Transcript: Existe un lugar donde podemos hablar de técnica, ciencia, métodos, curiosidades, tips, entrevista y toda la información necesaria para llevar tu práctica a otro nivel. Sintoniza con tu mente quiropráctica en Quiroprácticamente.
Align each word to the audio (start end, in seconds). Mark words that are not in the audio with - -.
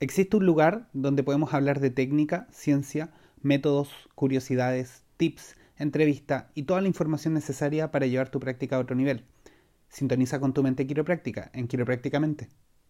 Existe 0.00 0.36
un 0.36 0.46
lugar 0.46 0.88
donde 0.92 1.24
podemos 1.24 1.52
hablar 1.54 1.80
de 1.80 1.90
técnica, 1.90 2.46
ciencia, 2.52 3.10
métodos, 3.42 3.90
curiosidades, 4.14 5.02
tips, 5.16 5.56
entrevista 5.76 6.52
y 6.54 6.62
toda 6.62 6.80
la 6.80 6.86
información 6.86 7.34
necesaria 7.34 7.90
para 7.90 8.06
llevar 8.06 8.28
tu 8.28 8.38
práctica 8.38 8.76
a 8.76 8.78
otro 8.78 8.94
nivel. 8.94 9.24
Sintoniza 9.88 10.38
con 10.38 10.54
tu 10.54 10.62
mente 10.62 10.86
quiropráctica 10.86 11.50
en 11.52 11.66
Quiroprácticamente. 11.66 12.48